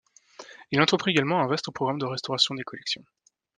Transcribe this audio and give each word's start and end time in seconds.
Il 0.71 0.81
entreprit 0.81 1.11
également 1.11 1.41
un 1.41 1.45
vaste 1.47 1.69
programme 1.69 1.99
de 1.99 2.05
restauration 2.07 2.55
des 2.55 2.63
collections. 2.63 3.03